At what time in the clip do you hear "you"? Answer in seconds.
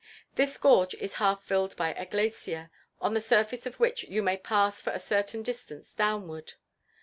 4.05-4.23